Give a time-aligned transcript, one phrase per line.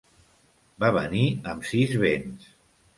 [0.85, 1.23] Va venir
[1.55, 2.55] amb sis bens.